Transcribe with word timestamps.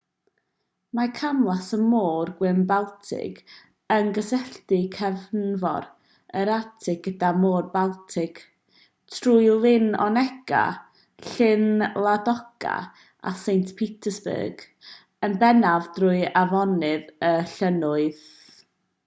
mae 0.97 1.09
camlas 1.17 1.65
y 1.75 1.77
môr 1.89 2.29
gwyn-baltig 2.37 3.41
yn 3.95 4.07
cysylltu 4.15 4.77
cefnfor 4.95 5.83
yr 6.39 6.51
arctig 6.55 7.01
gyda'r 7.07 7.37
môr 7.43 7.67
baltig 7.75 8.41
trwy 9.17 9.51
lyn 9.67 9.87
onega 10.07 10.61
llyn 11.27 11.67
ladoga 12.07 12.75
a 13.33 13.35
saint 13.43 13.75
petersburg 13.83 14.63
yn 15.29 15.37
bennaf 15.45 15.91
drwy 15.99 16.25
afonydd 16.45 17.05
a 17.29 17.31
llynnoedd 17.55 18.23